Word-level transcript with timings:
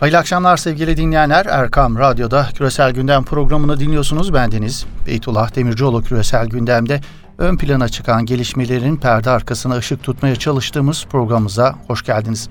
Hayırlı 0.00 0.18
akşamlar 0.18 0.56
sevgili 0.56 0.96
dinleyenler. 0.96 1.46
Erkam 1.46 1.98
Radyo'da 1.98 2.48
Küresel 2.54 2.92
Gündem 2.92 3.24
programını 3.24 3.80
dinliyorsunuz. 3.80 4.34
Bendeniz 4.34 4.86
Beytullah 5.06 5.54
Demircioğlu 5.54 6.02
Küresel 6.02 6.46
Gündem'de 6.46 7.00
ön 7.38 7.56
plana 7.56 7.88
çıkan 7.88 8.26
gelişmelerin 8.26 8.96
perde 8.96 9.30
arkasına 9.30 9.76
ışık 9.76 10.02
tutmaya 10.02 10.36
çalıştığımız 10.36 11.06
programımıza 11.10 11.74
hoş 11.86 12.02
geldiniz. 12.02 12.48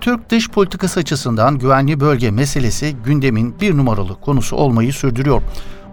Türk 0.00 0.30
dış 0.30 0.50
politikası 0.50 1.00
açısından 1.00 1.58
güvenli 1.58 2.00
bölge 2.00 2.30
meselesi 2.30 2.96
gündemin 3.04 3.60
bir 3.60 3.76
numaralı 3.76 4.20
konusu 4.20 4.56
olmayı 4.56 4.92
sürdürüyor. 4.92 5.42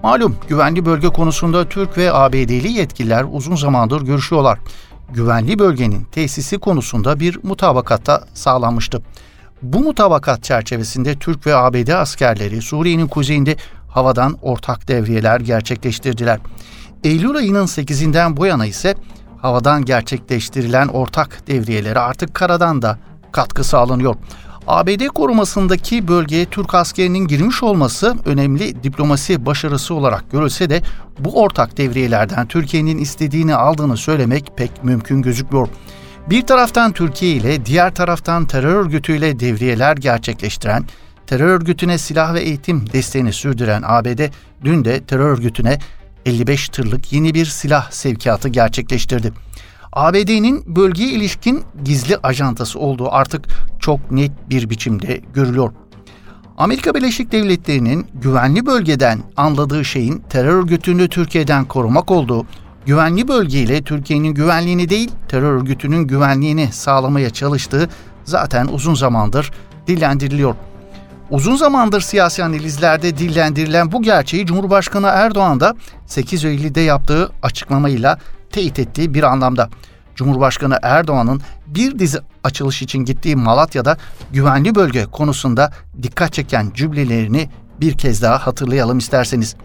Malum 0.04 0.38
güvenli 0.48 0.86
bölge 0.86 1.08
konusunda 1.08 1.70
Türk 1.70 1.98
ve 1.98 2.14
ABD'li 2.14 2.72
yetkililer 2.72 3.26
uzun 3.32 3.56
zamandır 3.56 4.02
görüşüyorlar. 4.02 4.60
Güvenli 5.14 5.60
bölgenin 5.60 6.04
tesisi 6.04 6.60
konusunda 6.60 7.20
bir 7.20 7.40
mutabakatta 7.44 8.24
sağlanmıştı. 8.34 9.02
Bu 9.62 9.80
mutabakat 9.80 10.44
çerçevesinde 10.44 11.16
Türk 11.16 11.48
ve 11.48 11.56
ABD 11.56 11.88
askerleri 11.88 12.62
Suriye'nin 12.62 13.08
kuzeyinde 13.08 13.56
havadan 13.88 14.38
ortak 14.42 14.88
devriyeler 14.88 15.40
gerçekleştirdiler. 15.40 16.40
Eylül 17.04 17.36
ayının 17.36 17.66
8'inden 17.66 18.38
bu 18.38 18.46
yana 18.46 18.66
ise 18.66 18.96
havadan 19.42 19.86
gerçekleştirilen 19.86 20.88
ortak 20.88 21.48
devriyelere 21.48 22.00
artık 22.00 22.34
karadan 22.34 22.82
da 22.82 23.00
katkı 23.32 23.64
sağlanıyor. 23.64 24.16
ABD 24.68 25.08
korumasındaki 25.08 26.08
bölgeye 26.08 26.46
Türk 26.46 26.76
askerinin 26.76 27.28
girmiş 27.28 27.64
olması 27.64 28.16
önemli 28.26 28.84
diplomasi 28.84 29.46
başarısı 29.46 29.94
olarak 29.94 30.32
görülse 30.32 30.70
de 30.70 30.82
bu 31.20 31.42
ortak 31.42 31.78
devriyelerden 31.78 32.48
Türkiye'nin 32.48 32.98
istediğini 32.98 33.56
aldığını 33.56 33.98
söylemek 33.98 34.52
pek 34.58 34.84
mümkün 34.84 35.22
gözükmüyor. 35.22 35.68
Bir 36.30 36.42
taraftan 36.42 36.92
Türkiye 36.92 37.32
ile 37.32 37.66
diğer 37.66 37.96
taraftan 37.96 38.46
terör 38.46 38.76
örgütüyle 38.76 39.40
devriyeler 39.40 39.98
gerçekleştiren, 39.98 40.86
terör 41.28 41.48
örgütüne 41.48 41.98
silah 41.98 42.34
ve 42.34 42.42
eğitim 42.42 42.94
desteğini 42.94 43.34
sürdüren 43.34 43.84
ABD 43.86 44.20
dün 44.64 44.86
de 44.86 45.04
terör 45.04 45.30
örgütüne 45.30 45.80
55 46.26 46.70
tırlık 46.70 47.14
yeni 47.14 47.34
bir 47.34 47.46
silah 47.46 47.92
sevkiyatı 47.92 48.50
gerçekleştirdi. 48.50 49.34
ABD'nin 49.94 50.76
bölgeye 50.76 51.10
ilişkin 51.10 51.64
gizli 51.84 52.18
ajantası 52.18 52.80
olduğu 52.80 53.12
artık 53.12 53.46
çok 53.80 54.12
net 54.12 54.32
bir 54.50 54.70
biçimde 54.70 55.22
görülüyor. 55.34 55.72
Amerika 56.58 56.96
Birleşik 56.96 57.32
Devletleri'nin 57.32 58.08
güvenli 58.14 58.66
bölgeden 58.66 59.20
anladığı 59.38 59.86
şeyin 59.86 60.24
terör 60.30 60.54
örgütünü 60.54 61.10
Türkiye'den 61.10 61.66
korumak 61.66 62.12
olduğu, 62.12 62.46
güvenli 62.86 63.28
bölgeyle 63.28 63.84
Türkiye'nin 63.84 64.34
güvenliğini 64.34 64.90
değil, 64.90 65.12
terör 65.28 65.54
örgütünün 65.54 66.08
güvenliğini 66.08 66.70
sağlamaya 66.72 67.30
çalıştığı 67.30 67.90
zaten 68.24 68.68
uzun 68.68 68.94
zamandır 68.94 69.52
dillendiriliyor. 69.88 70.56
Uzun 71.30 71.56
zamandır 71.56 72.02
siyasi 72.02 72.44
analizlerde 72.44 73.18
dillendirilen 73.18 73.92
bu 73.92 74.02
gerçeği 74.02 74.46
Cumhurbaşkanı 74.46 75.08
Erdoğan 75.08 75.60
da 75.60 75.76
8 76.06 76.46
Eylül'de 76.46 76.82
yaptığı 76.82 77.32
açıklamayla 77.44 78.20
teyit 78.52 78.80
ettiği 78.80 79.14
bir 79.14 79.24
anlamda. 79.24 79.70
Cumhurbaşkanı 80.16 80.80
Erdoğan'ın 80.82 81.42
bir 81.68 82.00
dizi 82.00 82.20
açılış 82.44 82.82
için 82.82 83.00
gittiği 83.00 83.36
Malatya'da 83.36 83.98
güvenli 84.32 84.76
bölge 84.76 85.06
konusunda 85.06 85.72
dikkat 86.04 86.34
çeken 86.34 86.72
cümlelerini 86.74 87.50
bir 87.82 87.98
kez 87.98 88.22
daha 88.22 88.48
hatırlayalım 88.48 88.98
isterseniz. 88.98 89.56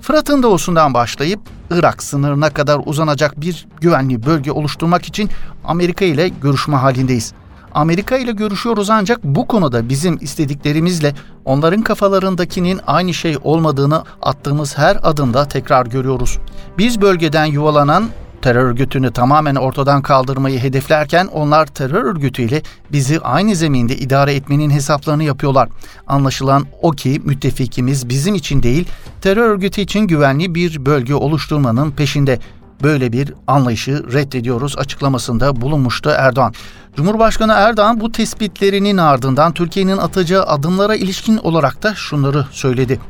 Fırat'ın 0.00 0.42
doğusundan 0.42 0.94
başlayıp 0.94 1.40
Irak 1.70 2.02
sınırına 2.02 2.50
kadar 2.50 2.80
uzanacak 2.86 3.40
bir 3.40 3.66
güvenli 3.80 4.26
bölge 4.26 4.52
oluşturmak 4.52 5.04
için 5.06 5.30
Amerika 5.64 6.04
ile 6.04 6.28
görüşme 6.28 6.76
halindeyiz. 6.76 7.32
Amerika 7.74 8.16
ile 8.16 8.32
görüşüyoruz 8.32 8.90
ancak 8.90 9.24
bu 9.24 9.46
konuda 9.46 9.88
bizim 9.88 10.18
istediklerimizle 10.20 11.14
onların 11.44 11.82
kafalarındakinin 11.82 12.80
aynı 12.86 13.14
şey 13.14 13.36
olmadığını 13.42 14.04
attığımız 14.22 14.78
her 14.78 14.98
adımda 15.02 15.44
tekrar 15.44 15.86
görüyoruz. 15.86 16.38
Biz 16.78 17.00
bölgeden 17.00 17.44
yuvalanan 17.44 18.08
terör 18.42 18.64
örgütünü 18.64 19.12
tamamen 19.12 19.54
ortadan 19.54 20.02
kaldırmayı 20.02 20.58
hedeflerken 20.58 21.26
onlar 21.26 21.66
terör 21.66 22.04
örgütüyle 22.04 22.62
bizi 22.92 23.20
aynı 23.20 23.54
zeminde 23.54 23.96
idare 23.96 24.34
etmenin 24.34 24.70
hesaplarını 24.70 25.24
yapıyorlar. 25.24 25.68
Anlaşılan 26.06 26.66
o 26.82 26.90
ki 26.90 27.20
müttefikimiz 27.24 28.08
bizim 28.08 28.34
için 28.34 28.62
değil, 28.62 28.88
terör 29.20 29.48
örgütü 29.48 29.80
için 29.80 30.00
güvenli 30.00 30.54
bir 30.54 30.86
bölge 30.86 31.14
oluşturmanın 31.14 31.90
peşinde 31.90 32.38
böyle 32.82 33.12
bir 33.12 33.34
anlayışı 33.46 34.12
reddediyoruz 34.12 34.78
açıklamasında 34.78 35.60
bulunmuştu 35.60 36.10
Erdoğan. 36.10 36.54
Cumhurbaşkanı 36.98 37.52
Erdoğan 37.52 38.00
bu 38.00 38.12
tespitlerinin 38.12 38.96
ardından 38.96 39.52
Türkiye'nin 39.52 39.96
atacağı 39.96 40.42
adımlara 40.42 40.94
ilişkin 40.94 41.36
olarak 41.36 41.82
da 41.82 41.94
şunları 41.94 42.46
söyledi. 42.50 43.00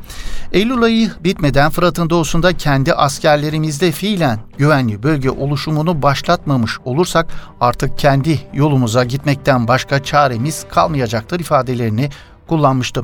Eylül 0.51 0.81
ayı 0.81 1.11
bitmeden 1.23 1.69
Fırat'ın 1.69 2.09
doğusunda 2.09 2.57
kendi 2.57 2.93
askerlerimizde 2.93 3.91
fiilen 3.91 4.39
güvenli 4.57 5.03
bölge 5.03 5.29
oluşumunu 5.29 6.01
başlatmamış 6.01 6.79
olursak 6.85 7.27
artık 7.61 7.97
kendi 7.97 8.39
yolumuza 8.53 9.03
gitmekten 9.03 9.67
başka 9.67 10.03
çaremiz 10.03 10.65
kalmayacaktır 10.69 11.39
ifadelerini 11.39 12.09
kullanmıştı. 12.47 13.03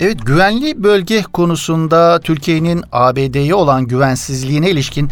Evet 0.00 0.26
güvenli 0.26 0.82
bölge 0.82 1.22
konusunda 1.22 2.20
Türkiye'nin 2.20 2.84
ABD'ye 2.92 3.54
olan 3.54 3.86
güvensizliğine 3.86 4.70
ilişkin 4.70 5.10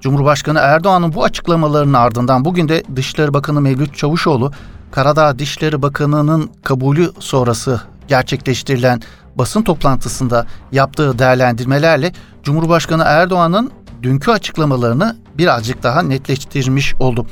Cumhurbaşkanı 0.00 0.58
Erdoğan'ın 0.58 1.14
bu 1.14 1.24
açıklamalarının 1.24 1.92
ardından 1.92 2.44
bugün 2.44 2.68
de 2.68 2.82
Dışişleri 2.96 3.34
Bakanı 3.34 3.60
Mevlüt 3.60 3.96
Çavuşoğlu 3.96 4.52
Karadağ 4.90 5.38
Dışişleri 5.38 5.82
Bakanı'nın 5.82 6.50
kabulü 6.64 7.12
sonrası 7.18 7.80
gerçekleştirilen 8.08 9.02
basın 9.34 9.62
toplantısında 9.62 10.46
yaptığı 10.72 11.18
değerlendirmelerle 11.18 12.12
Cumhurbaşkanı 12.42 13.02
Erdoğan'ın 13.06 13.70
dünkü 14.02 14.30
açıklamalarını 14.30 15.16
birazcık 15.38 15.82
daha 15.82 16.02
netleştirmiş 16.02 16.94
oldu. 16.94 17.26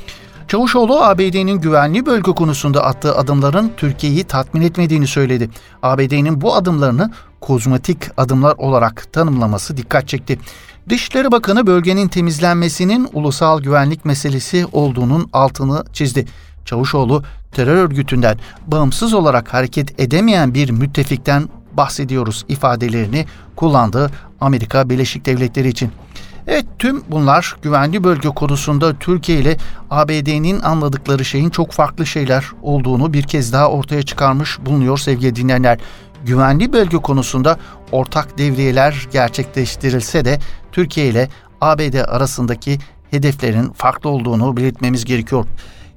Çavuşoğlu 0.47 1.03
ABD'nin 1.03 1.61
güvenli 1.61 2.05
bölge 2.05 2.31
konusunda 2.31 2.83
attığı 2.83 3.15
adımların 3.17 3.71
Türkiye'yi 3.77 4.23
tatmin 4.23 4.61
etmediğini 4.61 5.07
söyledi. 5.07 5.49
ABD'nin 5.83 6.41
bu 6.41 6.55
adımlarını 6.55 7.11
kozmetik 7.41 7.97
adımlar 8.17 8.55
olarak 8.57 9.13
tanımlaması 9.13 9.77
dikkat 9.77 10.07
çekti. 10.07 10.39
Dışişleri 10.89 11.31
Bakanı 11.31 11.67
bölgenin 11.67 12.07
temizlenmesinin 12.07 13.09
ulusal 13.13 13.61
güvenlik 13.61 14.05
meselesi 14.05 14.65
olduğunun 14.71 15.29
altını 15.33 15.83
çizdi. 15.93 16.25
Çavuşoğlu 16.65 17.23
terör 17.51 17.75
örgütünden 17.75 18.37
bağımsız 18.67 19.13
olarak 19.13 19.53
hareket 19.53 19.99
edemeyen 19.99 20.53
bir 20.53 20.69
müttefikten 20.69 21.49
bahsediyoruz 21.73 22.45
ifadelerini 22.47 23.25
kullandı 23.55 24.11
Amerika 24.41 24.89
Birleşik 24.89 25.25
Devletleri 25.25 25.67
için. 25.67 25.91
Evet 26.47 26.65
tüm 26.79 27.03
bunlar 27.07 27.55
güvenli 27.61 28.03
bölge 28.03 28.29
konusunda 28.29 28.93
Türkiye 28.99 29.39
ile 29.39 29.57
ABD'nin 29.89 30.61
anladıkları 30.61 31.25
şeyin 31.25 31.49
çok 31.49 31.71
farklı 31.71 32.05
şeyler 32.05 32.45
olduğunu 32.61 33.13
bir 33.13 33.23
kez 33.23 33.53
daha 33.53 33.69
ortaya 33.69 34.03
çıkarmış 34.03 34.59
bulunuyor 34.65 34.97
sevgili 34.97 35.35
dinleyenler. 35.35 35.79
Güvenli 36.25 36.73
bölge 36.73 36.97
konusunda 36.97 37.57
ortak 37.91 38.37
devriyeler 38.37 39.07
gerçekleştirilse 39.11 40.25
de 40.25 40.39
Türkiye 40.71 41.07
ile 41.07 41.29
ABD 41.61 41.93
arasındaki 42.07 42.79
hedeflerin 43.11 43.71
farklı 43.71 44.09
olduğunu 44.09 44.57
belirtmemiz 44.57 45.05
gerekiyor. 45.05 45.45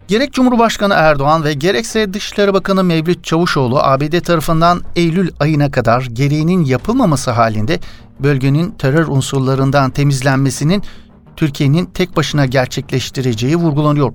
Gerek 0.09 0.33
Cumhurbaşkanı 0.33 0.95
Erdoğan 0.95 1.45
ve 1.45 1.55
gerekse 1.55 2.15
Dışişleri 2.15 2.55
Bakanı 2.55 2.85
Mevlüt 2.85 3.25
Çavuşoğlu 3.25 3.79
ABD 3.79 4.21
tarafından 4.21 4.83
Eylül 4.97 5.31
ayına 5.41 5.71
kadar 5.71 6.03
gereğinin 6.13 6.65
yapılmaması 6.65 7.31
halinde 7.31 7.81
bölgenin 8.21 8.71
terör 8.71 9.07
unsurlarından 9.09 9.91
temizlenmesinin 9.91 10.83
Türkiye'nin 11.37 11.87
tek 11.87 12.17
başına 12.17 12.47
gerçekleştireceği 12.47 13.57
vurgulanıyor. 13.57 14.13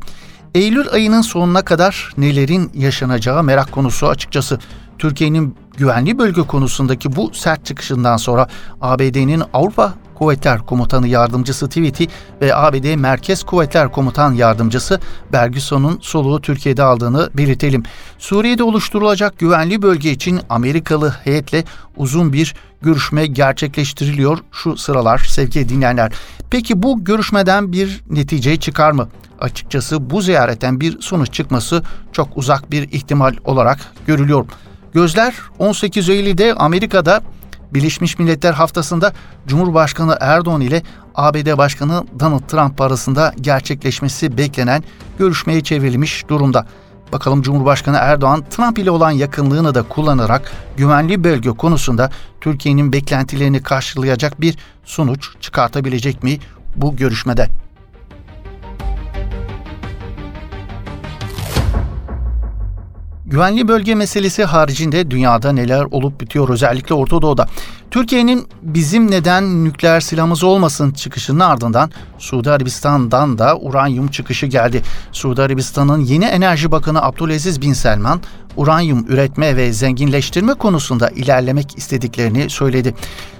Eylül 0.55 0.89
ayının 0.91 1.21
sonuna 1.21 1.61
kadar 1.61 2.13
nelerin 2.17 2.71
yaşanacağı 2.73 3.43
merak 3.43 3.71
konusu 3.71 4.07
açıkçası. 4.07 4.59
Türkiye'nin 4.97 5.55
güvenli 5.77 6.17
bölge 6.17 6.41
konusundaki 6.41 7.15
bu 7.15 7.33
sert 7.33 7.65
çıkışından 7.65 8.17
sonra 8.17 8.47
ABD'nin 8.81 9.43
Avrupa 9.53 9.93
Kuvvetler 10.15 10.59
Komutanı 10.59 11.07
Yardımcısı 11.07 11.67
Tweety 11.67 12.03
ve 12.41 12.55
ABD 12.55 12.95
Merkez 12.95 13.43
Kuvvetler 13.43 13.91
Komutan 13.91 14.33
Yardımcısı 14.33 14.99
Berguson'un 15.33 15.99
soluğu 16.01 16.41
Türkiye'de 16.41 16.83
aldığını 16.83 17.29
belirtelim. 17.37 17.83
Suriye'de 18.17 18.63
oluşturulacak 18.63 19.39
güvenli 19.39 19.81
bölge 19.81 20.11
için 20.11 20.39
Amerikalı 20.49 21.09
heyetle 21.23 21.63
uzun 21.97 22.33
bir 22.33 22.55
görüşme 22.81 23.27
gerçekleştiriliyor 23.27 24.37
şu 24.51 24.77
sıralar 24.77 25.17
sevgili 25.17 25.69
dinleyenler. 25.69 26.11
Peki 26.49 26.83
bu 26.83 27.03
görüşmeden 27.03 27.71
bir 27.71 28.01
netice 28.09 28.57
çıkar 28.57 28.91
mı? 28.91 29.09
Açıkçası 29.39 30.09
bu 30.09 30.21
ziyaretten 30.21 30.79
bir 30.79 31.01
sonuç 31.01 31.33
çıkması 31.33 31.83
çok 32.11 32.37
uzak 32.37 32.71
bir 32.71 32.91
ihtimal 32.91 33.35
olarak 33.45 33.79
görülüyor. 34.07 34.45
Gözler 34.93 35.35
18 35.59 36.09
Eylül'de 36.09 36.53
Amerika'da 36.53 37.21
Birleşmiş 37.73 38.19
Milletler 38.19 38.53
haftasında 38.53 39.13
Cumhurbaşkanı 39.47 40.17
Erdoğan 40.19 40.61
ile 40.61 40.81
ABD 41.15 41.57
Başkanı 41.57 42.03
Donald 42.19 42.47
Trump 42.47 42.81
arasında 42.81 43.33
gerçekleşmesi 43.41 44.37
beklenen 44.37 44.83
görüşmeye 45.19 45.61
çevrilmiş 45.61 46.27
durumda. 46.27 46.67
Bakalım 47.13 47.41
Cumhurbaşkanı 47.41 47.97
Erdoğan 47.97 48.43
Trump 48.49 48.79
ile 48.79 48.91
olan 48.91 49.11
yakınlığını 49.11 49.75
da 49.75 49.83
kullanarak 49.83 50.51
güvenli 50.77 51.23
bölge 51.23 51.49
konusunda 51.49 52.09
Türkiye'nin 52.41 52.93
beklentilerini 52.93 53.63
karşılayacak 53.63 54.41
bir 54.41 54.57
sonuç 54.85 55.29
çıkartabilecek 55.41 56.23
mi 56.23 56.39
bu 56.75 56.95
görüşmede? 56.95 57.60
Güvenli 63.31 63.67
bölge 63.67 63.95
meselesi 63.95 64.43
haricinde 64.43 65.11
dünyada 65.11 65.51
neler 65.51 65.83
olup 65.91 66.21
bitiyor 66.21 66.49
özellikle 66.49 66.95
Orta 66.95 67.21
Doğu'da. 67.21 67.47
Türkiye'nin 67.91 68.47
bizim 68.61 69.11
neden 69.11 69.65
nükleer 69.65 69.99
silahımız 69.99 70.43
olmasın 70.43 70.91
çıkışının 70.91 71.39
ardından 71.39 71.91
Suudi 72.17 72.51
Arabistan'dan 72.51 73.37
da 73.37 73.57
uranyum 73.57 74.07
çıkışı 74.07 74.45
geldi. 74.45 74.81
Suudi 75.11 75.41
Arabistan'ın 75.41 75.99
yeni 75.99 76.25
Enerji 76.25 76.71
Bakanı 76.71 77.01
Abdülaziz 77.03 77.61
Bin 77.61 77.73
Selman 77.73 78.21
uranyum 78.57 79.05
üretme 79.09 79.55
ve 79.55 79.73
zenginleştirme 79.73 80.53
konusunda 80.53 81.09
ilerlemek 81.09 81.77
istediklerini 81.77 82.49
söyledi. 82.49 82.95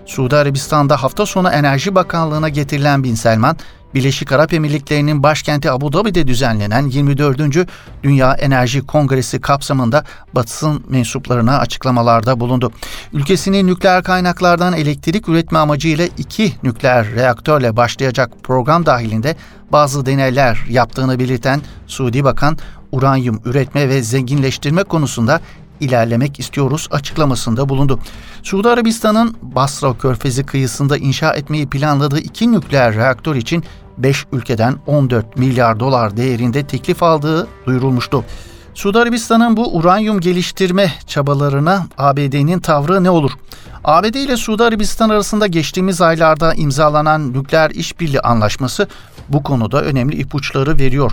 Suudi 0.06 0.36
Arabistan'da 0.36 1.04
hafta 1.04 1.26
sonu 1.26 1.50
Enerji 1.50 1.96
Bakanlığı'na 1.96 2.50
getirilen 2.50 3.04
Bin 3.04 3.16
Selman, 3.16 3.58
Birleşik 3.96 4.32
Arap 4.32 4.54
Emirlikleri'nin 4.54 5.24
başkenti 5.24 5.72
Abu 5.72 5.94
Dhabi'de 5.94 6.28
düzenlenen 6.28 6.88
24. 6.88 7.68
Dünya 8.04 8.34
Enerji 8.34 8.82
Kongresi 8.82 9.42
kapsamında 9.42 10.04
basın 10.36 10.84
mensuplarına 10.90 11.58
açıklamalarda 11.60 12.40
bulundu. 12.40 12.72
Ülkesinin 13.14 13.68
nükleer 13.68 14.04
kaynaklardan 14.04 14.74
elektrik 14.74 15.30
üretme 15.30 15.60
amacıyla 15.60 16.08
iki 16.18 16.54
nükleer 16.64 17.12
reaktörle 17.12 17.78
başlayacak 17.78 18.32
program 18.44 18.86
dahilinde 18.86 19.36
bazı 19.72 20.06
deneyler 20.06 20.66
yaptığını 20.70 21.20
belirten 21.20 21.62
Suudi 21.88 22.24
Bakan, 22.24 22.58
uranyum 22.92 23.42
üretme 23.46 23.90
ve 23.90 24.02
zenginleştirme 24.02 24.84
konusunda 24.84 25.42
ilerlemek 25.82 26.40
istiyoruz 26.40 26.88
açıklamasında 26.92 27.70
bulundu. 27.70 28.00
Suudi 28.44 28.70
Arabistan'ın 28.70 29.36
Basra 29.42 29.98
Körfezi 29.98 30.46
kıyısında 30.46 30.98
inşa 30.98 31.34
etmeyi 31.34 31.70
planladığı 31.70 32.20
iki 32.20 32.52
nükleer 32.52 32.96
reaktör 32.96 33.36
için 33.36 33.64
5 33.98 34.26
ülkeden 34.32 34.76
14 34.88 35.38
milyar 35.38 35.80
dolar 35.80 36.18
değerinde 36.18 36.68
teklif 36.68 37.04
aldığı 37.04 37.48
duyurulmuştu. 37.66 38.24
Suudi 38.74 39.00
Arabistan'ın 39.00 39.58
bu 39.58 39.78
uranyum 39.78 40.20
geliştirme 40.20 40.94
çabalarına 41.08 41.88
ABD'nin 41.98 42.60
tavrı 42.60 43.04
ne 43.04 43.10
olur? 43.10 43.32
ABD 43.84 44.16
ile 44.16 44.38
Suudi 44.38 44.64
Arabistan 44.64 45.10
arasında 45.10 45.48
geçtiğimiz 45.48 46.02
aylarda 46.02 46.54
imzalanan 46.54 47.34
nükleer 47.34 47.70
işbirliği 47.70 48.20
anlaşması 48.22 48.88
bu 49.30 49.44
konuda 49.44 49.82
önemli 49.82 50.16
ipuçları 50.16 50.80
veriyor. 50.80 51.12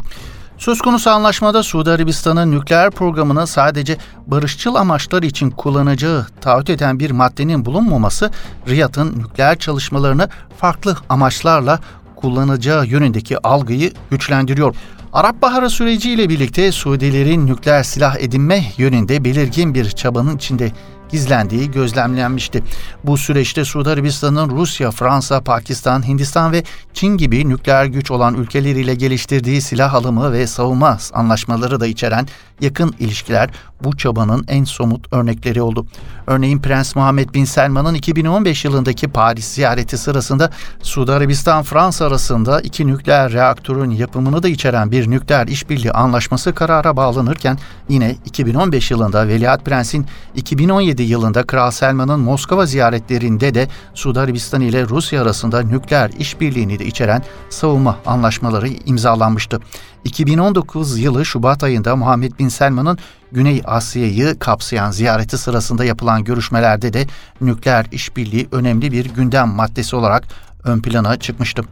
Söz 0.58 0.80
konusu 0.80 1.10
anlaşmada 1.10 1.62
Suudi 1.62 1.90
Arabistan'ın 1.90 2.52
nükleer 2.52 2.90
programını 2.90 3.46
sadece 3.46 3.96
barışçıl 4.26 4.74
amaçlar 4.74 5.22
için 5.22 5.50
kullanacağı 5.50 6.26
taahhüt 6.40 6.70
eden 6.70 7.00
bir 7.00 7.10
maddenin 7.10 7.64
bulunmaması, 7.64 8.30
Riyad'ın 8.68 9.18
nükleer 9.18 9.58
çalışmalarını 9.58 10.28
farklı 10.56 10.96
amaçlarla 11.08 11.80
kullanacağı 12.16 12.86
yönündeki 12.86 13.38
algıyı 13.38 13.92
güçlendiriyor. 14.10 14.76
Arap 15.12 15.42
Baharı 15.42 15.70
süreciyle 15.70 16.28
birlikte 16.28 16.72
Suudilerin 16.72 17.46
nükleer 17.46 17.82
silah 17.82 18.16
edinme 18.16 18.64
yönünde 18.76 19.24
belirgin 19.24 19.74
bir 19.74 19.90
çabanın 19.90 20.36
içinde 20.36 20.72
gizlendiği 21.10 21.70
gözlemlenmişti. 21.70 22.62
Bu 23.04 23.16
süreçte 23.16 23.64
Suudi 23.64 23.90
Arabistan'ın 23.90 24.50
Rusya, 24.50 24.90
Fransa, 24.90 25.40
Pakistan, 25.40 26.08
Hindistan 26.08 26.52
ve 26.52 26.64
Çin 26.94 27.16
gibi 27.16 27.48
nükleer 27.48 27.84
güç 27.84 28.10
olan 28.10 28.34
ülkeleriyle 28.34 28.94
geliştirdiği 28.94 29.60
silah 29.60 29.94
alımı 29.94 30.32
ve 30.32 30.46
savunma 30.46 30.98
anlaşmaları 31.12 31.80
da 31.80 31.86
içeren 31.86 32.26
yakın 32.60 32.94
ilişkiler 32.98 33.50
bu 33.84 33.96
çabanın 33.96 34.44
en 34.48 34.64
somut 34.64 35.12
örnekleri 35.12 35.62
oldu. 35.62 35.86
Örneğin 36.26 36.58
Prens 36.58 36.96
Muhammed 36.96 37.34
Bin 37.34 37.44
Selman'ın 37.44 37.94
2015 37.94 38.64
yılındaki 38.64 39.08
Paris 39.08 39.44
ziyareti 39.44 39.98
sırasında 39.98 40.50
Suudi 40.82 41.12
Arabistan-Fransa 41.12 42.06
arasında 42.06 42.60
iki 42.60 42.86
nükleer 42.86 43.32
reaktörün 43.32 43.90
yapımını 43.90 44.42
da 44.42 44.48
içeren 44.48 44.92
bir 44.92 45.10
nükleer 45.10 45.46
işbirliği 45.46 45.92
anlaşması 45.92 46.54
karara 46.54 46.96
bağlanırken 46.96 47.58
yine 47.88 48.16
2015 48.24 48.90
yılında 48.90 49.28
Veliaht 49.28 49.64
Prens'in 49.64 50.06
2017 50.34 50.97
yılında 51.02 51.42
Kral 51.42 51.70
Selman'ın 51.70 52.20
Moskova 52.20 52.66
ziyaretlerinde 52.66 53.54
de 53.54 53.68
Suudi 53.94 54.20
Arabistan 54.20 54.60
ile 54.60 54.88
Rusya 54.88 55.22
arasında 55.22 55.62
nükleer 55.62 56.10
işbirliğini 56.18 56.78
de 56.78 56.86
içeren 56.86 57.22
savunma 57.50 57.98
anlaşmaları 58.06 58.68
imzalanmıştı. 58.68 59.60
2019 60.04 60.98
yılı 60.98 61.24
Şubat 61.24 61.64
ayında 61.64 61.96
Muhammed 61.96 62.32
Bin 62.38 62.48
Selman'ın 62.48 62.98
Güney 63.32 63.62
Asya'yı 63.64 64.38
kapsayan 64.38 64.90
ziyareti 64.90 65.38
sırasında 65.38 65.84
yapılan 65.84 66.24
görüşmelerde 66.24 66.92
de 66.92 67.06
nükleer 67.40 67.86
işbirliği 67.92 68.48
önemli 68.52 68.92
bir 68.92 69.04
gündem 69.04 69.48
maddesi 69.48 69.96
olarak 69.96 70.24
ön 70.64 70.80
plana 70.80 71.16
çıkmıştı. 71.16 71.62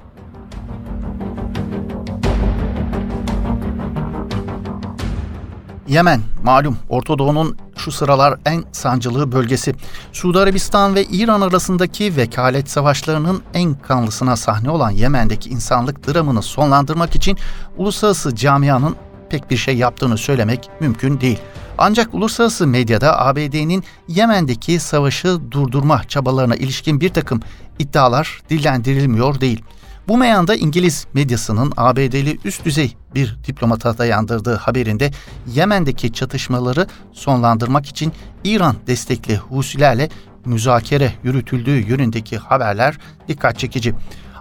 Yemen 5.88 6.20
malum 6.44 6.76
Orta 6.88 7.18
Doğu'nun 7.18 7.56
şu 7.76 7.92
sıralar 7.92 8.38
en 8.46 8.64
sancılı 8.72 9.32
bölgesi. 9.32 9.74
Suudi 10.12 10.38
Arabistan 10.38 10.94
ve 10.94 11.04
İran 11.04 11.40
arasındaki 11.40 12.16
vekalet 12.16 12.70
savaşlarının 12.70 13.42
en 13.54 13.74
kanlısına 13.74 14.36
sahne 14.36 14.70
olan 14.70 14.90
Yemen'deki 14.90 15.50
insanlık 15.50 16.08
dramını 16.08 16.42
sonlandırmak 16.42 17.16
için 17.16 17.38
uluslararası 17.76 18.36
camianın 18.36 18.96
pek 19.30 19.50
bir 19.50 19.56
şey 19.56 19.76
yaptığını 19.76 20.18
söylemek 20.18 20.70
mümkün 20.80 21.20
değil. 21.20 21.38
Ancak 21.78 22.14
uluslararası 22.14 22.66
medyada 22.66 23.20
ABD'nin 23.20 23.84
Yemen'deki 24.08 24.80
savaşı 24.80 25.38
durdurma 25.50 26.04
çabalarına 26.04 26.56
ilişkin 26.56 27.00
bir 27.00 27.08
takım 27.08 27.40
iddialar 27.78 28.42
dillendirilmiyor 28.50 29.40
değil. 29.40 29.62
Bu 30.08 30.16
meyanda 30.16 30.54
İngiliz 30.54 31.06
medyasının 31.14 31.72
ABD'li 31.76 32.38
üst 32.44 32.64
düzey 32.64 32.96
bir 33.14 33.36
diplomata 33.46 33.98
dayandırdığı 33.98 34.54
haberinde 34.54 35.10
Yemen'deki 35.54 36.12
çatışmaları 36.12 36.86
sonlandırmak 37.12 37.86
için 37.86 38.12
İran 38.44 38.76
destekli 38.86 39.36
Husilerle 39.36 40.08
müzakere 40.44 41.12
yürütüldüğü 41.22 41.88
yönündeki 41.88 42.38
haberler 42.38 42.98
dikkat 43.28 43.58
çekici. 43.58 43.94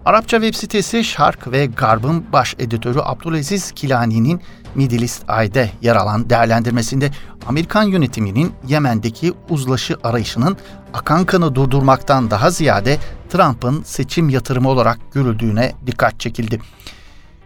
Arapça 0.05 0.37
web 0.41 0.53
sitesi 0.53 1.03
Şark 1.03 1.51
ve 1.51 1.65
Garb'ın 1.65 2.25
baş 2.33 2.55
editörü 2.59 2.99
Abdülaziz 3.03 3.71
Kilani'nin 3.71 4.41
Middle 4.75 5.01
East 5.01 5.23
Eye'de 5.29 5.69
yer 5.81 5.95
alan 5.95 6.29
değerlendirmesinde 6.29 7.11
Amerikan 7.47 7.83
yönetiminin 7.83 8.51
Yemen'deki 8.67 9.33
uzlaşı 9.49 9.97
arayışının 10.03 10.57
akan 10.93 11.25
kanı 11.25 11.55
durdurmaktan 11.55 12.31
daha 12.31 12.49
ziyade 12.49 12.97
Trump'ın 13.29 13.83
seçim 13.83 14.29
yatırımı 14.29 14.69
olarak 14.69 14.99
görüldüğüne 15.13 15.73
dikkat 15.87 16.19
çekildi. 16.19 16.59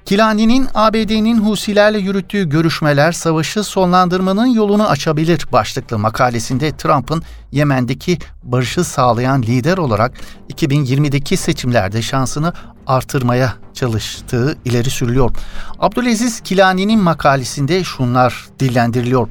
Kilani'nin 0.10 0.68
ABD'nin 0.74 1.38
Husilerle 1.38 2.00
yürüttüğü 2.00 2.50
görüşmeler 2.50 3.12
savaşı 3.12 3.64
sonlandırmanın 3.64 4.46
yolunu 4.46 4.88
açabilir 4.88 5.46
başlıklı 5.52 6.00
makalesinde 6.00 6.78
Trump'ın 6.78 7.24
Yemen'deki 7.52 8.18
barışı 8.44 8.84
sağlayan 8.84 9.44
lider 9.44 9.78
olarak 9.78 10.12
2020'deki 10.54 11.38
seçimlerde 11.38 12.02
şansını 12.02 12.54
artırmaya 12.88 13.54
çalıştığı 13.74 14.58
ileri 14.66 14.90
sürülüyor. 14.90 15.32
Abdülaziz 15.80 16.40
Kilani'nin 16.42 17.00
makalesinde 17.00 17.84
şunlar 17.84 18.46
dillendiriliyor. 18.60 19.28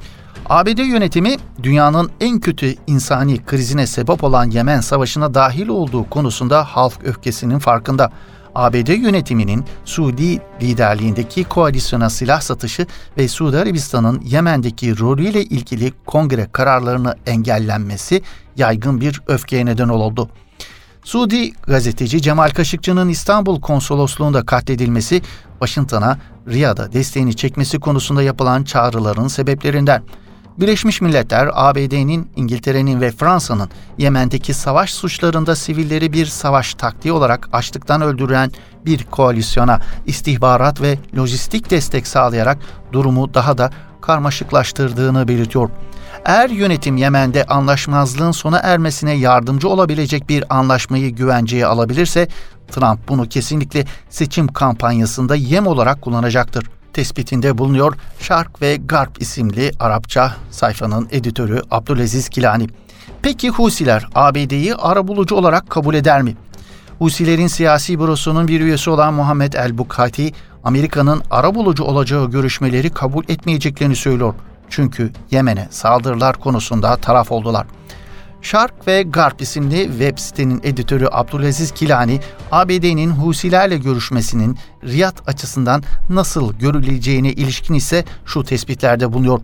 ABD 0.46 0.78
yönetimi 0.78 1.36
dünyanın 1.62 2.10
en 2.20 2.40
kötü 2.40 2.74
insani 2.86 3.44
krizine 3.44 3.86
sebep 3.86 4.24
olan 4.24 4.50
Yemen 4.50 4.80
Savaşı'na 4.80 5.34
dahil 5.34 5.68
olduğu 5.68 6.10
konusunda 6.10 6.64
halk 6.64 7.04
öfkesinin 7.04 7.58
farkında. 7.58 8.10
ABD 8.54 8.88
yönetiminin 8.88 9.64
Suudi 9.84 10.40
liderliğindeki 10.62 11.44
koalisyona 11.44 12.10
silah 12.10 12.40
satışı 12.40 12.86
ve 13.18 13.28
Suudi 13.28 13.58
Arabistan'ın 13.58 14.20
Yemen'deki 14.20 14.98
rolüyle 14.98 15.42
ilgili 15.44 15.92
kongre 16.06 16.48
kararlarını 16.52 17.16
engellenmesi 17.26 18.22
yaygın 18.56 19.00
bir 19.00 19.22
öfkeye 19.26 19.66
neden 19.66 19.88
oldu. 19.88 20.30
Suudi 21.04 21.52
gazeteci 21.52 22.22
Cemal 22.22 22.48
Kaşıkçı'nın 22.50 23.08
İstanbul 23.08 23.60
konsolosluğunda 23.60 24.46
katledilmesi, 24.46 25.22
Washington'a 25.58 26.18
Riyad'a 26.48 26.92
desteğini 26.92 27.36
çekmesi 27.36 27.80
konusunda 27.80 28.22
yapılan 28.22 28.64
çağrıların 28.64 29.28
sebeplerinden. 29.28 30.02
Birleşmiş 30.60 31.00
Milletler, 31.00 31.50
ABD'nin, 31.52 32.30
İngiltere'nin 32.36 33.00
ve 33.00 33.10
Fransa'nın 33.10 33.70
Yemen'deki 33.98 34.54
savaş 34.54 34.94
suçlarında 34.94 35.56
sivilleri 35.56 36.12
bir 36.12 36.26
savaş 36.26 36.74
taktiği 36.74 37.12
olarak 37.12 37.48
açlıktan 37.52 38.02
öldüren 38.02 38.50
bir 38.86 39.04
koalisyona 39.04 39.80
istihbarat 40.06 40.80
ve 40.80 40.98
lojistik 41.16 41.70
destek 41.70 42.06
sağlayarak 42.06 42.58
durumu 42.92 43.34
daha 43.34 43.58
da 43.58 43.70
karmaşıklaştırdığını 44.00 45.28
belirtiyor. 45.28 45.70
Eğer 46.24 46.50
yönetim 46.50 46.96
Yemen'de 46.96 47.44
anlaşmazlığın 47.44 48.32
sona 48.32 48.58
ermesine 48.58 49.12
yardımcı 49.12 49.68
olabilecek 49.68 50.28
bir 50.28 50.44
anlaşmayı 50.58 51.10
güvenceye 51.10 51.66
alabilirse 51.66 52.28
Trump 52.70 53.08
bunu 53.08 53.28
kesinlikle 53.28 53.84
seçim 54.10 54.48
kampanyasında 54.48 55.34
yem 55.34 55.66
olarak 55.66 56.02
kullanacaktır. 56.02 56.77
Tespitinde 56.98 57.58
bulunuyor 57.58 57.94
Şark 58.20 58.62
ve 58.62 58.76
Garp 58.76 59.22
isimli 59.22 59.72
Arapça 59.80 60.34
sayfanın 60.50 61.08
editörü 61.10 61.62
Abdülaziz 61.70 62.28
Kilani. 62.28 62.66
Peki 63.22 63.50
Husiler 63.50 64.06
ABD'yi 64.14 64.74
arabulucu 64.74 65.34
olarak 65.34 65.70
kabul 65.70 65.94
eder 65.94 66.22
mi? 66.22 66.36
Husilerin 66.98 67.46
siyasi 67.46 68.00
bürosunun 68.00 68.48
bir 68.48 68.60
üyesi 68.60 68.90
olan 68.90 69.14
Muhammed 69.14 69.52
El-Bukhati, 69.52 70.32
Amerika'nın 70.64 71.22
arabulucu 71.30 71.84
olacağı 71.84 72.30
görüşmeleri 72.30 72.90
kabul 72.90 73.24
etmeyeceklerini 73.28 73.96
söylüyor. 73.96 74.34
Çünkü 74.68 75.12
Yemen'e 75.30 75.68
saldırılar 75.70 76.36
konusunda 76.36 76.96
taraf 76.96 77.32
oldular. 77.32 77.66
Şark 78.42 78.86
ve 78.86 79.02
Garp 79.02 79.42
isimli 79.42 79.84
web 79.84 80.18
sitenin 80.18 80.60
editörü 80.64 81.06
Abdülaziz 81.10 81.70
Kilani, 81.70 82.20
ABD'nin 82.52 83.10
Husilerle 83.10 83.76
görüşmesinin 83.76 84.58
Riyad 84.84 85.18
açısından 85.26 85.82
nasıl 86.10 86.52
görüleceğine 86.52 87.32
ilişkin 87.32 87.74
ise 87.74 88.04
şu 88.24 88.44
tespitlerde 88.44 89.12
bulunuyor. 89.12 89.40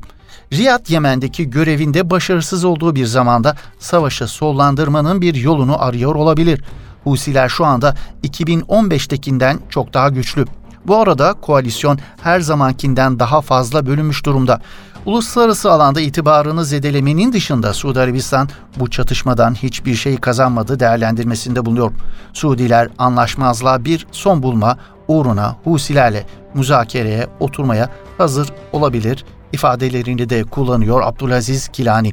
Riyad 0.53 0.89
Yemen'deki 0.89 1.51
görevinde 1.51 2.11
başarısız 2.11 2.65
olduğu 2.65 2.95
bir 2.95 3.07
zamanda 3.07 3.57
savaşı 3.79 4.27
sollandırmanın 4.27 5.21
bir 5.21 5.35
yolunu 5.35 5.83
arıyor 5.83 6.15
olabilir. 6.15 6.65
Husiler 7.05 7.49
şu 7.49 7.65
anda 7.65 7.95
2015'tekinden 8.25 9.59
çok 9.71 9.95
daha 9.95 10.09
güçlü. 10.09 10.45
Bu 10.87 10.97
arada 10.97 11.35
koalisyon 11.41 11.99
her 12.23 12.41
zamankinden 12.41 13.19
daha 13.19 13.41
fazla 13.41 13.87
bölünmüş 13.87 14.26
durumda. 14.26 14.61
Uluslararası 15.07 15.73
alanda 15.73 16.00
itibarını 16.00 16.64
zedelemenin 16.64 17.33
dışında 17.33 17.73
Suudi 17.73 18.00
Arabistan 18.00 18.49
bu 18.76 18.91
çatışmadan 18.91 19.55
hiçbir 19.55 19.95
şey 19.95 20.17
kazanmadı 20.17 20.81
değerlendirmesinde 20.81 21.67
bulunuyor. 21.67 21.93
Suudiler 22.33 22.88
anlaşmazlığa 22.99 23.85
bir 23.85 24.07
son 24.12 24.43
bulma 24.43 24.79
uğruna 25.09 25.57
Husilerle 25.64 26.26
müzakereye 26.55 27.26
oturmaya 27.41 27.88
hazır 28.19 28.49
olabilir 28.73 29.25
ifadelerini 29.53 30.29
de 30.31 30.45
kullanıyor 30.45 31.03
Abdülaziz 31.03 31.69
Kilani. 31.69 32.12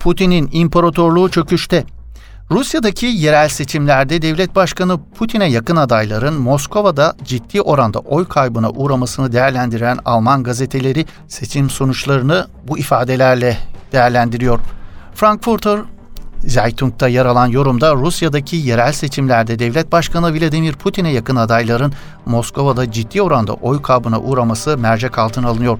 Putin'in 0.00 0.48
imparatorluğu 0.52 1.30
çöküşte. 1.30 1.84
Rusya'daki 2.50 3.06
yerel 3.06 3.48
seçimlerde 3.48 4.22
devlet 4.22 4.56
başkanı 4.56 5.00
Putin'e 5.14 5.44
yakın 5.44 5.76
adayların 5.76 6.34
Moskova'da 6.34 7.14
ciddi 7.24 7.62
oranda 7.62 7.98
oy 7.98 8.28
kaybına 8.28 8.70
uğramasını 8.70 9.32
değerlendiren 9.32 9.98
Alman 10.04 10.42
gazeteleri 10.42 11.06
seçim 11.28 11.70
sonuçlarını 11.70 12.46
bu 12.68 12.78
ifadelerle 12.78 13.58
değerlendiriyor. 13.92 14.60
Frankfurter 15.14 15.80
Zaytung'da 16.46 17.08
yer 17.08 17.26
alan 17.26 17.46
yorumda 17.46 17.94
Rusya'daki 17.94 18.56
yerel 18.56 18.92
seçimlerde 18.92 19.58
devlet 19.58 19.92
başkanı 19.92 20.34
Vladimir 20.34 20.72
Putin'e 20.72 21.10
yakın 21.12 21.36
adayların 21.36 21.92
Moskova'da 22.26 22.92
ciddi 22.92 23.22
oranda 23.22 23.54
oy 23.54 23.82
kaybına 23.82 24.20
uğraması 24.20 24.78
mercek 24.78 25.18
altına 25.18 25.48
alınıyor. 25.48 25.78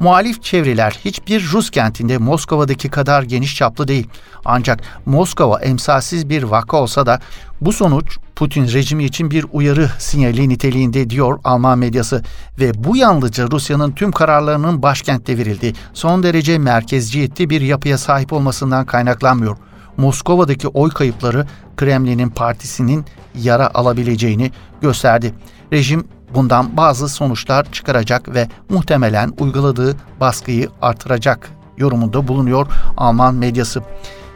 Muhalif 0.00 0.42
çevreler 0.42 0.98
hiçbir 1.04 1.48
Rus 1.52 1.70
kentinde 1.70 2.18
Moskova'daki 2.18 2.88
kadar 2.88 3.22
geniş 3.22 3.56
çaplı 3.56 3.88
değil. 3.88 4.08
Ancak 4.44 4.80
Moskova 5.06 5.60
emsalsiz 5.60 6.28
bir 6.28 6.42
vaka 6.42 6.76
olsa 6.76 7.06
da 7.06 7.20
bu 7.60 7.72
sonuç 7.72 8.18
Putin 8.36 8.72
rejimi 8.72 9.04
için 9.04 9.30
bir 9.30 9.46
uyarı 9.52 9.90
sinyali 9.98 10.48
niteliğinde 10.48 11.10
diyor 11.10 11.40
Alman 11.44 11.78
medyası 11.78 12.22
ve 12.60 12.84
bu 12.84 12.96
yalnızca 12.96 13.50
Rusya'nın 13.50 13.92
tüm 13.92 14.12
kararlarının 14.12 14.82
başkentte 14.82 15.38
verildiği 15.38 15.74
son 15.94 16.22
derece 16.22 16.58
merkezciyetli 16.58 17.50
bir 17.50 17.60
yapıya 17.60 17.98
sahip 17.98 18.32
olmasından 18.32 18.86
kaynaklanmıyor. 18.86 19.56
Moskova'daki 19.96 20.68
oy 20.68 20.90
kayıpları 20.90 21.46
Kremlin'in 21.76 22.28
partisinin 22.28 23.04
yara 23.34 23.70
alabileceğini 23.74 24.50
gösterdi. 24.80 25.34
Rejim 25.72 26.04
bundan 26.34 26.76
bazı 26.76 27.08
sonuçlar 27.08 27.72
çıkaracak 27.72 28.34
ve 28.34 28.48
muhtemelen 28.68 29.32
uyguladığı 29.38 29.96
baskıyı 30.20 30.68
artıracak 30.82 31.50
yorumunda 31.78 32.28
bulunuyor 32.28 32.66
Alman 32.96 33.34
medyası. 33.34 33.82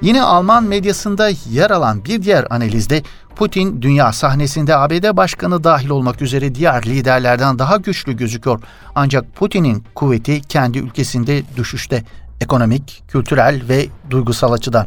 Yine 0.03 0.23
Alman 0.23 0.65
medyasında 0.65 1.31
yer 1.51 1.71
alan 1.71 2.05
bir 2.05 2.23
diğer 2.23 2.47
analizde 2.51 3.03
Putin 3.37 3.83
dünya 3.83 4.13
sahnesinde 4.13 4.77
ABD 4.77 5.17
başkanı 5.17 5.65
dahil 5.65 5.89
olmak 5.89 6.23
üzere 6.23 6.55
diğer 6.55 6.87
liderlerden 6.87 7.59
daha 7.59 7.77
güçlü 7.77 8.17
gözüküyor. 8.17 8.61
Ancak 8.95 9.37
Putin'in 9.37 9.85
kuvveti 9.95 10.41
kendi 10.41 10.79
ülkesinde 10.79 11.43
düşüşte 11.57 12.05
ekonomik, 12.41 13.03
kültürel 13.09 13.63
ve 13.69 13.87
duygusal 14.11 14.53
açıdan. 14.53 14.87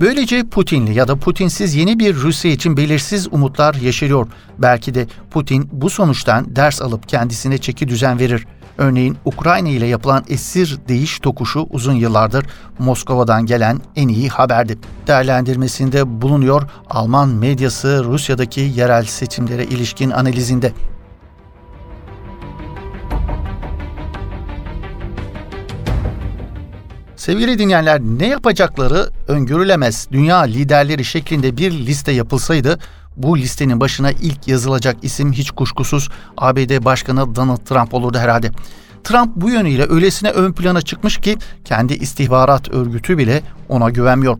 Böylece 0.00 0.44
Putinli 0.44 0.94
ya 0.94 1.08
da 1.08 1.16
Putinsiz 1.16 1.74
yeni 1.74 1.98
bir 1.98 2.14
Rusya 2.14 2.50
için 2.50 2.76
belirsiz 2.76 3.28
umutlar 3.32 3.74
yeşeriyor. 3.74 4.28
Belki 4.58 4.94
de 4.94 5.06
Putin 5.30 5.68
bu 5.72 5.90
sonuçtan 5.90 6.56
ders 6.56 6.82
alıp 6.82 7.08
kendisine 7.08 7.58
çeki 7.58 7.88
düzen 7.88 8.18
verir. 8.18 8.46
Örneğin 8.78 9.16
Ukrayna 9.24 9.68
ile 9.68 9.86
yapılan 9.86 10.24
esir 10.28 10.78
değiş 10.88 11.18
tokuşu 11.18 11.66
uzun 11.70 11.92
yıllardır 11.92 12.46
Moskova'dan 12.78 13.46
gelen 13.46 13.80
en 13.96 14.08
iyi 14.08 14.28
haberdi. 14.28 14.78
Değerlendirmesinde 15.06 16.22
bulunuyor 16.22 16.62
Alman 16.90 17.28
medyası 17.28 18.04
Rusya'daki 18.04 18.60
yerel 18.60 19.04
seçimlere 19.04 19.64
ilişkin 19.64 20.10
analizinde. 20.10 20.72
Sevgili 27.28 27.58
dinleyenler 27.58 28.00
ne 28.00 28.26
yapacakları 28.26 29.10
öngörülemez. 29.28 30.08
Dünya 30.12 30.38
liderleri 30.38 31.04
şeklinde 31.04 31.56
bir 31.56 31.72
liste 31.72 32.12
yapılsaydı 32.12 32.78
bu 33.16 33.38
listenin 33.38 33.80
başına 33.80 34.10
ilk 34.10 34.48
yazılacak 34.48 34.96
isim 35.02 35.32
hiç 35.32 35.50
kuşkusuz 35.50 36.08
ABD 36.36 36.84
Başkanı 36.84 37.34
Donald 37.34 37.56
Trump 37.56 37.94
olurdu 37.94 38.18
herhalde. 38.18 38.50
Trump 39.04 39.36
bu 39.36 39.50
yönüyle 39.50 39.86
öylesine 39.88 40.30
ön 40.30 40.52
plana 40.52 40.80
çıkmış 40.80 41.18
ki 41.18 41.36
kendi 41.64 41.94
istihbarat 41.94 42.68
örgütü 42.68 43.18
bile 43.18 43.42
ona 43.68 43.90
güvenmiyor. 43.90 44.38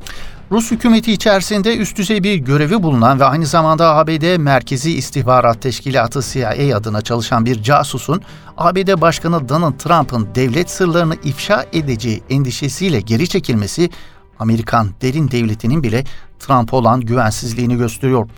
Rus 0.50 0.71
hükümeti 0.71 1.12
içerisinde 1.12 1.76
üst 1.76 1.97
düzey 1.99 2.23
bir 2.23 2.37
görevi 2.37 2.83
bulunan 2.83 3.21
ve 3.21 3.25
aynı 3.25 3.47
zamanda 3.47 3.95
ABD 3.95 4.37
Merkezi 4.37 4.93
İstihbarat 4.93 5.62
Teşkilatı 5.62 6.21
CIA 6.23 6.76
adına 6.76 7.00
çalışan 7.00 7.47
bir 7.47 7.62
casusun 7.62 8.23
ABD 8.57 9.00
Başkanı 9.00 9.49
Donald 9.49 9.78
Trump'ın 9.78 10.28
devlet 10.35 10.71
sırlarını 10.71 11.17
ifşa 11.25 11.67
edeceği 11.73 12.23
endişesiyle 12.31 13.00
geri 13.00 13.28
çekilmesi 13.28 13.90
Amerikan 14.38 14.88
derin 15.02 15.31
devletinin 15.31 15.83
bile 15.83 16.05
Trump'a 16.38 16.76
olan 16.76 17.00
güvensizliğini 17.00 17.76
gösteriyor. 17.76 18.28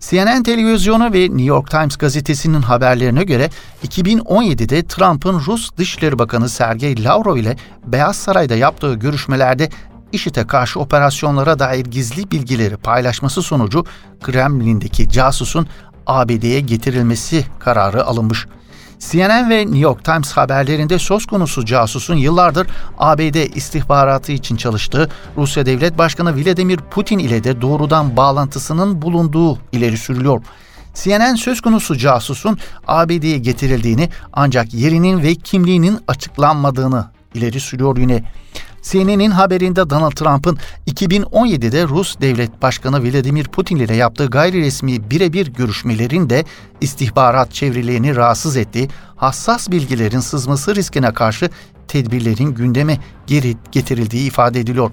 CNN 0.00 0.42
televizyonu 0.42 1.12
ve 1.12 1.20
New 1.20 1.42
York 1.42 1.70
Times 1.70 1.96
gazetesinin 1.96 2.62
haberlerine 2.62 3.24
göre 3.24 3.50
2017'de 3.86 4.86
Trump'ın 4.86 5.40
Rus 5.46 5.70
Dışişleri 5.76 6.18
Bakanı 6.18 6.48
Sergey 6.48 7.04
Lavrov 7.04 7.36
ile 7.36 7.56
Beyaz 7.86 8.16
Saray'da 8.16 8.54
yaptığı 8.54 8.94
görüşmelerde 8.94 9.68
IŞİD'e 10.12 10.46
karşı 10.46 10.80
operasyonlara 10.80 11.58
dair 11.58 11.86
gizli 11.86 12.30
bilgileri 12.30 12.76
paylaşması 12.76 13.42
sonucu 13.42 13.84
Kremlin'deki 14.22 15.08
casusun 15.08 15.66
ABD'ye 16.06 16.60
getirilmesi 16.60 17.46
kararı 17.58 18.04
alınmış. 18.04 18.46
CNN 19.10 19.50
ve 19.50 19.66
New 19.66 19.78
York 19.78 20.04
Times 20.04 20.32
haberlerinde 20.32 20.98
söz 20.98 21.26
konusu 21.26 21.64
casusun 21.64 22.16
yıllardır 22.16 22.66
ABD 22.98 23.56
istihbaratı 23.56 24.32
için 24.32 24.56
çalıştığı 24.56 25.08
Rusya 25.36 25.66
Devlet 25.66 25.98
Başkanı 25.98 26.36
Vladimir 26.36 26.76
Putin 26.76 27.18
ile 27.18 27.44
de 27.44 27.60
doğrudan 27.60 28.16
bağlantısının 28.16 29.02
bulunduğu 29.02 29.58
ileri 29.72 29.96
sürülüyor. 29.96 30.42
CNN 30.94 31.34
söz 31.34 31.60
konusu 31.60 31.96
casusun 31.96 32.58
ABD'ye 32.86 33.38
getirildiğini 33.38 34.08
ancak 34.32 34.74
yerinin 34.74 35.22
ve 35.22 35.34
kimliğinin 35.34 35.98
açıklanmadığını 36.08 37.06
ileri 37.34 37.60
sürüyor 37.60 37.96
yine. 37.96 38.24
CNN'in 38.82 39.30
haberinde 39.30 39.90
Donald 39.90 40.12
Trump'ın 40.12 40.58
2017'de 40.86 41.84
Rus 41.88 42.20
Devlet 42.20 42.62
Başkanı 42.62 43.02
Vladimir 43.02 43.44
Putin 43.44 43.76
ile 43.76 43.96
yaptığı 43.96 44.26
gayri 44.26 44.60
resmi 44.60 45.10
birebir 45.10 45.46
görüşmelerin 45.46 46.30
de 46.30 46.44
istihbarat 46.80 47.52
çevrelerini 47.52 48.16
rahatsız 48.16 48.56
ettiği, 48.56 48.88
hassas 49.16 49.70
bilgilerin 49.70 50.20
sızması 50.20 50.74
riskine 50.74 51.14
karşı 51.14 51.50
tedbirlerin 51.88 52.54
gündeme 52.54 52.98
geri 53.26 53.56
getirildiği 53.72 54.26
ifade 54.26 54.60
ediliyor. 54.60 54.90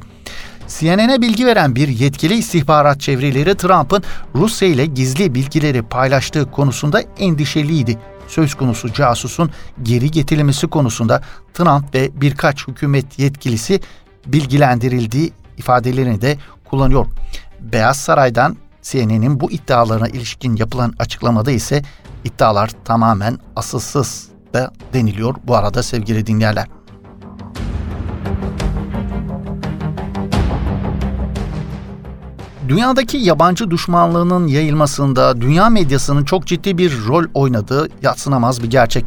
CNN'e 0.67 1.21
bilgi 1.21 1.45
veren 1.45 1.75
bir 1.75 1.87
yetkili 1.87 2.33
istihbarat 2.33 3.01
çevreleri 3.01 3.55
Trump'ın 3.55 4.03
Rusya 4.35 4.67
ile 4.67 4.85
gizli 4.85 5.35
bilgileri 5.35 5.81
paylaştığı 5.81 6.51
konusunda 6.51 7.01
endişeliydi 7.01 7.97
söz 8.29 8.55
konusu 8.55 8.93
casusun 8.93 9.51
geri 9.83 10.11
getirilmesi 10.11 10.67
konusunda 10.67 11.21
Trump 11.53 11.95
ve 11.95 12.09
birkaç 12.21 12.67
hükümet 12.67 13.19
yetkilisi 13.19 13.79
bilgilendirildiği 14.25 15.33
ifadelerini 15.57 16.21
de 16.21 16.37
kullanıyor. 16.69 17.05
Beyaz 17.59 17.97
Saray'dan 17.97 18.57
CNN'in 18.81 19.39
bu 19.39 19.51
iddialarına 19.51 20.07
ilişkin 20.07 20.55
yapılan 20.55 20.93
açıklamada 20.99 21.51
ise 21.51 21.81
iddialar 22.23 22.71
tamamen 22.85 23.37
asılsız 23.55 24.29
da 24.53 24.71
deniliyor 24.93 25.35
bu 25.43 25.55
arada 25.55 25.83
sevgili 25.83 26.25
dinleyenler. 26.25 26.67
Dünyadaki 32.69 33.17
yabancı 33.17 33.71
düşmanlığının 33.71 34.47
yayılmasında 34.47 35.41
dünya 35.41 35.69
medyasının 35.69 36.25
çok 36.25 36.47
ciddi 36.47 36.77
bir 36.77 36.93
rol 37.07 37.25
oynadığı 37.33 37.89
yatsınamaz 38.01 38.63
bir 38.63 38.69
gerçek. 38.69 39.05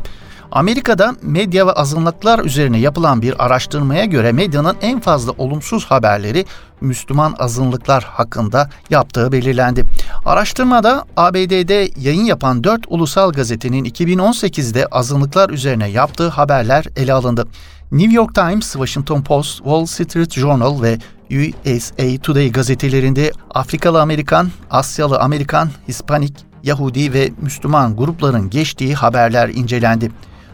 Amerika'da 0.52 1.14
medya 1.22 1.66
ve 1.66 1.72
azınlıklar 1.72 2.38
üzerine 2.44 2.78
yapılan 2.78 3.22
bir 3.22 3.44
araştırmaya 3.44 4.04
göre 4.04 4.32
medyanın 4.32 4.76
en 4.82 5.00
fazla 5.00 5.32
olumsuz 5.38 5.84
haberleri 5.84 6.44
Müslüman 6.80 7.34
azınlıklar 7.38 8.04
hakkında 8.04 8.70
yaptığı 8.90 9.32
belirlendi. 9.32 9.84
Araştırmada 10.24 11.04
ABD'de 11.16 11.88
yayın 11.96 12.24
yapan 12.24 12.64
4 12.64 12.84
ulusal 12.88 13.32
gazetenin 13.32 13.84
2018'de 13.84 14.86
azınlıklar 14.86 15.50
üzerine 15.50 15.88
yaptığı 15.88 16.28
haberler 16.28 16.84
ele 16.96 17.12
alındı. 17.12 17.46
New 17.92 18.14
York 18.14 18.34
Times, 18.34 18.72
Washington 18.72 19.22
Post, 19.22 19.56
Wall 19.56 19.86
Street 19.86 20.32
Journal 20.32 20.82
ve 20.82 20.98
USA 21.30 22.22
Today 22.22 22.52
gazetelerinde 22.52 23.32
Afrikalı 23.54 24.00
Amerikan, 24.00 24.50
Asyalı 24.70 25.18
Amerikan, 25.18 25.68
Hispanik, 25.88 26.34
Yahudi 26.62 27.12
ve 27.12 27.30
Müslüman 27.40 27.96
grupların 27.96 28.50
geçtiği 28.50 28.94
haberler 28.94 29.48
incelendi. 29.48 30.10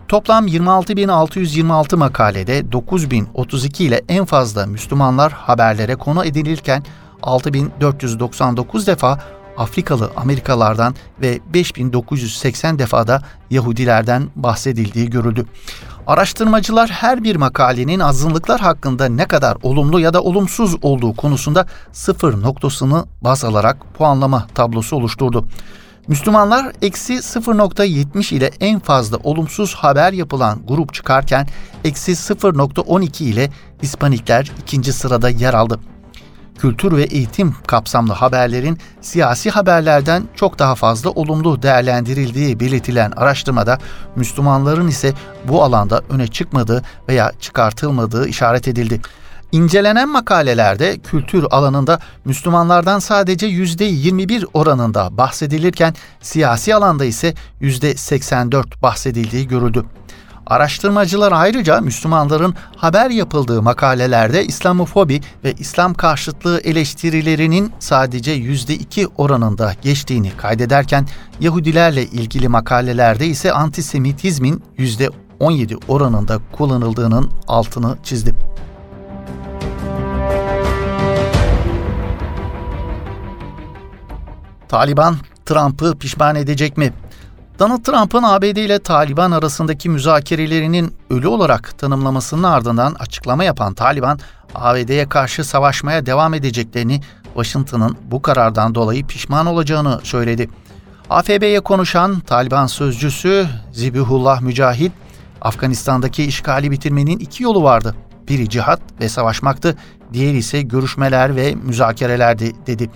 Toplam 0.09 0.47
26.626 0.47 1.97
makalede 1.97 2.61
9.032 2.61 3.83
ile 3.83 4.03
en 4.09 4.25
fazla 4.25 4.67
Müslümanlar 4.67 5.33
haberlere 5.33 5.97
konu 5.97 6.25
edilirken 6.25 6.83
6.499 7.23 8.87
defa 8.87 9.19
Afrikalı 9.57 10.11
Amerikalardan 10.17 10.95
ve 11.21 11.41
5980 11.55 12.79
defada 12.79 13.23
Yahudilerden 13.51 14.29
bahsedildiği 14.37 15.11
görüldü. 15.11 15.45
Araştırmacılar 16.07 16.91
her 16.91 17.25
bir 17.25 17.37
makalenin 17.37 18.01
azınlıklar 18.01 18.61
hakkında 18.61 19.09
ne 19.09 19.25
kadar 19.25 19.57
olumlu 19.63 20.01
ya 20.01 20.15
da 20.15 20.23
olumsuz 20.23 20.77
olduğu 20.83 21.17
konusunda 21.17 21.67
sıfır 21.93 22.43
noktasını 22.43 23.07
baz 23.23 23.45
alarak 23.45 23.95
puanlama 23.95 24.47
tablosu 24.55 24.97
oluşturdu. 24.97 25.45
Müslümanlar 26.09 26.73
eksi 26.83 27.15
0.70 27.15 28.35
ile 28.35 28.51
en 28.61 28.81
fazla 28.81 29.17
olumsuz 29.17 29.75
haber 29.75 30.13
yapılan 30.13 30.59
grup 30.69 30.95
çıkarken 30.95 31.47
eksi 31.85 32.13
0.12 32.13 33.25
ile 33.25 33.51
Hispanikler 33.83 34.53
ikinci 34.63 34.93
sırada 34.93 35.29
yer 35.29 35.55
aldı. 35.55 35.81
Kültür 36.59 36.97
ve 36.97 37.03
eğitim 37.03 37.55
kapsamlı 37.67 38.13
haberlerin 38.13 38.79
siyasi 39.01 39.51
haberlerden 39.51 40.25
çok 40.37 40.59
daha 40.59 40.75
fazla 40.75 41.11
olumlu 41.11 41.63
değerlendirildiği 41.63 42.61
belirtilen 42.61 43.11
araştırmada 43.11 43.79
Müslümanların 44.17 44.89
ise 44.89 45.13
bu 45.49 45.63
alanda 45.63 46.03
öne 46.11 46.27
çıkmadığı 46.27 46.83
veya 47.09 47.33
çıkartılmadığı 47.41 48.29
işaret 48.29 48.69
edildi. 48.69 49.01
İncelenen 49.53 50.09
makalelerde 50.09 50.99
kültür 50.99 51.47
alanında 51.51 51.99
Müslümanlardan 52.25 52.99
sadece 52.99 53.47
%21 53.47 54.47
oranında 54.55 55.17
bahsedilirken 55.17 55.95
siyasi 56.21 56.75
alanda 56.75 57.05
ise 57.05 57.35
%84 57.61 58.83
bahsedildiği 58.83 59.49
görüldü. 59.49 59.85
Araştırmacılar 60.47 61.33
ayrıca 61.33 61.81
Müslümanların 61.81 62.55
haber 62.77 63.11
yapıldığı 63.11 63.63
makalelerde 63.63 64.45
İslamofobi 64.45 65.21
ve 65.45 65.53
İslam 65.53 65.95
karşıtlığı 65.95 66.61
eleştirilerinin 66.61 67.73
sadece 67.79 68.37
%2 68.37 69.09
oranında 69.17 69.75
geçtiğini 69.83 70.31
kaydederken 70.37 71.07
Yahudilerle 71.41 72.03
ilgili 72.03 72.49
makalelerde 72.49 73.27
ise 73.27 73.53
antisemitizmin 73.53 74.63
%17 74.79 75.77
oranında 75.89 76.39
kullanıldığının 76.53 77.31
altını 77.49 77.97
çizdi. 78.05 78.35
Taliban 84.69 85.17
Trump'ı 85.47 85.99
pişman 85.99 86.37
edecek 86.37 86.77
mi? 86.77 86.93
Donald 87.59 87.83
Trump'ın 87.83 88.23
ABD 88.23 88.45
ile 88.57 88.79
Taliban 88.79 89.31
arasındaki 89.31 89.89
müzakerelerinin 89.89 90.95
ölü 91.11 91.29
olarak 91.29 91.79
tanımlamasının 91.79 92.43
ardından 92.43 92.95
açıklama 92.95 93.45
yapan 93.45 93.75
Taliban, 93.75 94.19
ABD'ye 94.55 95.09
karşı 95.09 95.45
savaşmaya 95.45 96.07
devam 96.07 96.35
edeceklerini, 96.35 97.01
Washington'ın 97.25 97.97
bu 98.05 98.23
karardan 98.23 98.75
dolayı 98.75 99.07
pişman 99.07 99.47
olacağını 99.47 100.01
söyledi. 100.03 100.49
AFB'ye 101.11 101.61
konuşan 101.61 102.21
Taliban 102.21 102.67
sözcüsü 102.67 103.47
Zibihullah 103.73 104.41
Mücahit, 104.41 104.93
Afganistan'daki 105.41 106.25
işgali 106.25 106.71
bitirmenin 106.71 107.19
iki 107.19 107.43
yolu 107.43 107.63
vardı. 107.63 107.95
Biri 108.29 108.49
cihat 108.49 108.81
ve 109.01 109.09
savaşmaktı, 109.09 109.77
diğeri 110.13 110.37
ise 110.37 110.63
görüşmeler 110.63 111.37
ve 111.37 111.55
müzakerelerdi 111.55 112.67
dedi. 112.67 112.91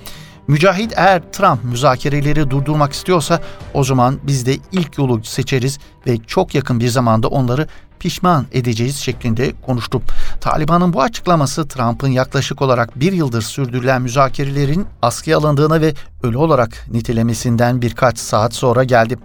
Mücahit 0.49 0.93
eğer 0.97 1.23
Trump 1.33 1.65
müzakereleri 1.65 2.51
durdurmak 2.51 2.93
istiyorsa 2.93 3.41
o 3.75 3.85
zaman 3.85 4.19
biz 4.23 4.47
de 4.47 4.57
ilk 4.73 4.99
yolu 4.99 5.25
seçeriz 5.25 5.79
ve 6.07 6.19
çok 6.27 6.55
yakın 6.55 6.81
bir 6.81 6.89
zamanda 6.89 7.29
onları 7.29 7.67
pişman 8.01 8.47
edeceğiz 8.53 8.97
şeklinde 8.97 9.53
konuştu. 9.67 10.03
Taliban'ın 10.41 10.93
bu 10.93 11.03
açıklaması 11.03 11.69
Trump'ın 11.69 12.09
yaklaşık 12.09 12.63
olarak 12.63 13.01
bir 13.01 13.13
yıldır 13.13 13.43
sürdürülen 13.43 14.03
müzakerelerin 14.03 14.87
askıya 15.03 15.39
alındığına 15.39 15.81
ve 15.81 15.95
ölü 16.23 16.37
olarak 16.37 16.87
nitelemesinden 16.91 17.83
birkaç 17.83 18.19
saat 18.19 18.55
sonra 18.55 18.85
geldi. 18.85 19.19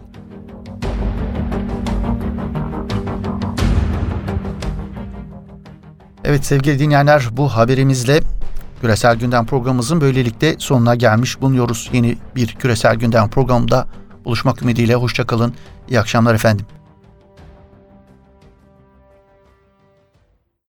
Evet 6.23 6.45
sevgili 6.45 6.79
dinleyenler 6.79 7.27
bu 7.31 7.49
haberimizle 7.49 8.21
Küresel 8.81 9.15
Gündem 9.15 9.45
programımızın 9.45 10.01
böylelikle 10.01 10.55
sonuna 10.59 10.95
gelmiş 10.95 11.41
bulunuyoruz. 11.41 11.89
Yeni 11.93 12.17
bir 12.35 12.47
Küresel 12.47 12.95
Gündem 12.95 13.29
programında 13.29 13.87
buluşmak 14.25 14.61
ümidiyle 14.61 14.95
hoşçakalın. 14.95 15.53
İyi 15.89 15.99
akşamlar 15.99 16.35
efendim. 16.35 16.65